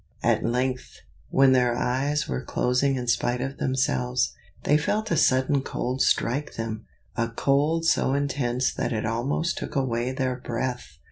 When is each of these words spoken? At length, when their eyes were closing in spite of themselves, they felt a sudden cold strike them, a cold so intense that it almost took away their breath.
At 0.23 0.43
length, 0.43 1.01
when 1.29 1.51
their 1.51 1.77
eyes 1.77 2.27
were 2.27 2.43
closing 2.43 2.95
in 2.95 3.05
spite 3.05 3.39
of 3.39 3.59
themselves, 3.59 4.33
they 4.63 4.75
felt 4.75 5.11
a 5.11 5.15
sudden 5.15 5.61
cold 5.61 6.01
strike 6.01 6.55
them, 6.55 6.87
a 7.15 7.29
cold 7.29 7.85
so 7.85 8.15
intense 8.15 8.73
that 8.73 8.93
it 8.93 9.05
almost 9.05 9.59
took 9.59 9.75
away 9.75 10.11
their 10.11 10.35
breath. 10.37 10.97